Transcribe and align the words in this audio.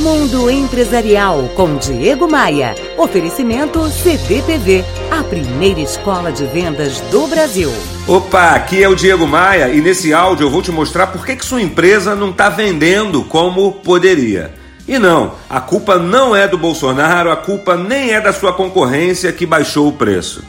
Mundo 0.00 0.50
Empresarial 0.50 1.50
com 1.54 1.76
Diego 1.76 2.26
Maia. 2.26 2.74
Oferecimento 2.96 3.86
CDPV, 3.90 4.82
a 5.10 5.22
primeira 5.22 5.78
escola 5.78 6.32
de 6.32 6.46
vendas 6.46 7.02
do 7.10 7.26
Brasil. 7.26 7.70
Opa, 8.08 8.52
aqui 8.52 8.82
é 8.82 8.88
o 8.88 8.94
Diego 8.94 9.26
Maia 9.26 9.68
e 9.68 9.82
nesse 9.82 10.14
áudio 10.14 10.46
eu 10.46 10.50
vou 10.50 10.62
te 10.62 10.72
mostrar 10.72 11.08
por 11.08 11.26
que, 11.26 11.36
que 11.36 11.44
sua 11.44 11.60
empresa 11.60 12.14
não 12.14 12.30
está 12.30 12.48
vendendo 12.48 13.22
como 13.24 13.72
poderia. 13.72 14.54
E 14.88 14.98
não, 14.98 15.34
a 15.50 15.60
culpa 15.60 15.98
não 15.98 16.34
é 16.34 16.48
do 16.48 16.56
Bolsonaro, 16.56 17.30
a 17.30 17.36
culpa 17.36 17.76
nem 17.76 18.12
é 18.12 18.22
da 18.22 18.32
sua 18.32 18.54
concorrência 18.54 19.30
que 19.34 19.44
baixou 19.44 19.86
o 19.86 19.92
preço. 19.92 20.42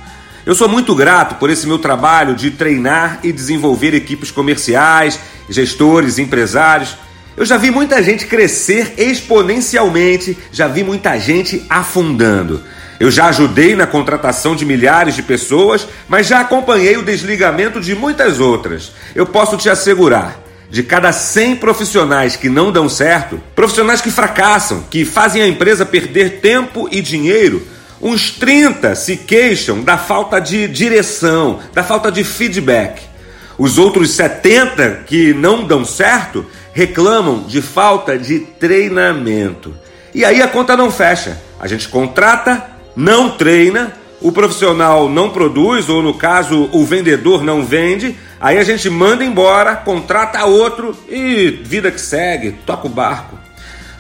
Eu 0.46 0.56
sou 0.56 0.70
muito 0.70 0.96
grato 0.96 1.36
por 1.36 1.50
esse 1.50 1.68
meu 1.68 1.78
trabalho 1.78 2.36
de 2.36 2.52
treinar 2.52 3.20
e 3.22 3.34
desenvolver 3.34 3.94
equipes 3.94 4.32
comerciais, 4.32 5.20
gestores, 5.50 6.18
empresários. 6.20 6.96
Eu 7.36 7.46
já 7.46 7.58
vi 7.58 7.72
muita 7.72 8.04
gente 8.04 8.26
crescer 8.26 8.94
exponencialmente, 8.98 10.38
já 10.52 10.68
vi 10.68 10.84
muita 10.84 11.18
gente 11.18 11.66
afundando. 11.70 12.62
Eu 13.00 13.10
já 13.10 13.28
ajudei 13.28 13.76
na 13.76 13.88
contratação 13.88 14.56
de 14.56 14.66
milhares 14.66 15.16
de 15.16 15.24
pessoas, 15.24 15.88
mas 16.08 16.28
já 16.28 16.40
acompanhei 16.42 16.98
o 16.98 17.04
desligamento 17.04 17.80
de 17.80 17.96
muitas 17.96 18.40
outras. 18.40 18.92
Eu 19.16 19.26
posso 19.26 19.58
te 19.58 19.70
assegurar, 19.70 20.40
de 20.70 20.84
cada 20.84 21.12
100 21.12 21.56
profissionais 21.56 22.36
que 22.36 22.48
não 22.48 22.72
dão 22.72 22.88
certo, 22.88 23.42
profissionais 23.56 24.02
que 24.02 24.12
fracassam, 24.12 24.86
que 24.90 25.04
fazem 25.04 25.42
a 25.42 25.48
empresa 25.48 25.86
perder 25.86 26.42
tempo 26.42 26.88
e 26.92 27.02
dinheiro, 27.02 27.66
uns 28.02 28.32
30 28.32 28.94
se 28.96 29.18
queixam 29.18 29.82
da 29.82 29.98
falta 29.98 30.40
de 30.40 30.68
direção, 30.68 31.60
da 31.74 31.84
falta 31.84 32.12
de 32.12 32.24
feedback. 32.24 33.11
Os 33.62 33.78
outros 33.78 34.10
70 34.14 35.04
que 35.06 35.36
não 35.36 35.64
dão 35.64 35.86
certo 35.86 36.44
reclamam 36.74 37.44
de 37.44 37.62
falta 37.62 38.18
de 38.18 38.40
treinamento. 38.40 39.72
E 40.16 40.26
aí 40.26 40.42
a 40.42 40.48
conta 40.48 40.76
não 40.76 40.90
fecha. 40.90 41.40
A 41.60 41.68
gente 41.68 41.88
contrata, 41.88 42.72
não 42.96 43.30
treina, 43.30 43.94
o 44.20 44.32
profissional 44.32 45.08
não 45.08 45.30
produz, 45.30 45.90
ou 45.90 46.02
no 46.02 46.16
caso, 46.16 46.72
o 46.72 46.84
vendedor 46.84 47.44
não 47.44 47.64
vende, 47.64 48.18
aí 48.40 48.58
a 48.58 48.64
gente 48.64 48.90
manda 48.90 49.24
embora, 49.24 49.76
contrata 49.76 50.44
outro 50.44 50.98
e 51.08 51.62
vida 51.64 51.92
que 51.92 52.02
segue, 52.02 52.54
toca 52.66 52.88
o 52.88 52.90
barco. 52.90 53.38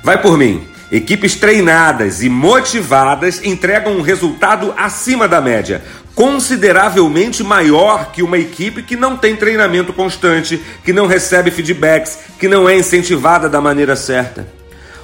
Vai 0.03 0.19
por 0.19 0.39
mim. 0.39 0.70
Equipes 0.91 1.35
treinadas 1.35 2.21
e 2.21 2.27
motivadas 2.27 3.41
entregam 3.45 3.93
um 3.93 4.01
resultado 4.01 4.73
acima 4.75 5.25
da 5.25 5.39
média, 5.39 5.81
consideravelmente 6.13 7.43
maior 7.43 8.11
que 8.11 8.21
uma 8.21 8.37
equipe 8.37 8.83
que 8.83 8.97
não 8.97 9.15
tem 9.15 9.35
treinamento 9.35 9.93
constante, 9.93 10.61
que 10.83 10.91
não 10.91 11.07
recebe 11.07 11.49
feedbacks, 11.49 12.19
que 12.37 12.47
não 12.47 12.67
é 12.67 12.77
incentivada 12.77 13.47
da 13.47 13.61
maneira 13.61 13.95
certa. 13.95 14.60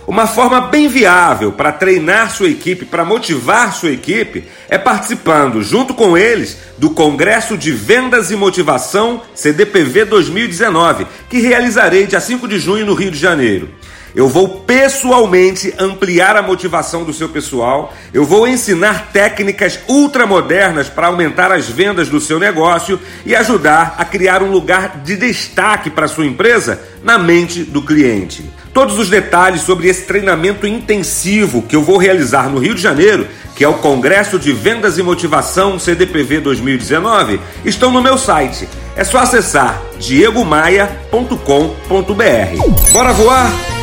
Uma 0.08 0.26
forma 0.26 0.62
bem 0.62 0.88
viável 0.88 1.52
para 1.52 1.70
treinar 1.70 2.32
sua 2.32 2.48
equipe, 2.48 2.86
para 2.86 3.04
motivar 3.04 3.74
sua 3.74 3.92
equipe, 3.92 4.46
é 4.70 4.78
participando, 4.78 5.62
junto 5.62 5.94
com 5.94 6.18
eles, 6.18 6.58
do 6.78 6.92
Congresso 6.92 7.58
de 7.58 7.74
Vendas 7.74 8.32
e 8.32 8.36
Motivação 8.38 9.22
CDPV 9.36 10.06
2019, 10.06 11.06
que 11.30 11.42
realizarei 11.42 12.08
dia 12.08 12.22
5 12.22 12.48
de 12.48 12.58
junho 12.58 12.86
no 12.86 12.94
Rio 12.94 13.12
de 13.12 13.20
Janeiro. 13.20 13.70
Eu 14.16 14.30
vou 14.30 14.62
pessoalmente 14.62 15.74
ampliar 15.78 16.38
a 16.38 16.42
motivação 16.42 17.04
do 17.04 17.14
seu 17.14 17.28
pessoal. 17.30 17.94
Eu 18.14 18.24
vou 18.24 18.48
ensinar 18.48 19.12
técnicas 19.12 19.80
ultramodernas 19.88 20.90
para 20.90 21.08
aumentar 21.08 21.52
as 21.52 21.70
vendas 21.70 22.08
do 22.08 22.20
seu 22.20 22.40
negócio 22.40 23.00
e 23.26 23.36
ajudar 23.36 23.96
a 23.98 24.06
criar 24.06 24.42
um 24.42 24.50
lugar 24.50 25.02
de 25.04 25.18
destaque 25.18 25.90
para 25.90 26.08
sua 26.08 26.26
empresa 26.26 26.82
na 27.04 27.20
mente 27.20 27.64
do 27.64 27.82
cliente. 27.82 28.50
Todos 28.78 29.00
os 29.00 29.10
detalhes 29.10 29.62
sobre 29.62 29.88
esse 29.88 30.06
treinamento 30.06 30.68
intensivo 30.68 31.64
que 31.64 31.76
eu 31.76 31.82
vou 31.82 31.98
realizar 31.98 32.48
no 32.48 32.60
Rio 32.60 32.76
de 32.76 32.82
Janeiro, 32.84 33.28
que 33.56 33.64
é 33.64 33.68
o 33.68 33.80
Congresso 33.80 34.38
de 34.38 34.52
Vendas 34.52 35.00
e 35.00 35.02
Motivação 35.02 35.80
CDPV 35.80 36.42
2019, 36.42 37.40
estão 37.66 37.90
no 37.90 38.04
meu 38.04 38.20
site. 38.20 38.70
É 38.96 39.04
só 39.04 39.18
acessar 39.18 39.82
diegomaia.com.br. 39.98 42.94
Bora 42.94 43.14
voar? 43.14 43.77